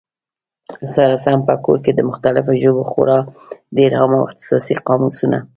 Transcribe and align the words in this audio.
سره 0.93 1.15
سم 1.25 1.39
په 1.47 1.55
کور 1.65 1.77
کي، 1.85 1.91
د 1.93 1.99
مختلفو 2.09 2.51
ژبو 2.61 2.83
خورا 2.91 3.19
ډېر 3.77 3.91
عام 3.99 4.11
او 4.17 4.21
اختصاصي 4.29 4.75
قاموسونه 4.87 5.39